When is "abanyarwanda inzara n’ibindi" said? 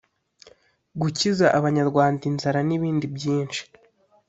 1.57-3.05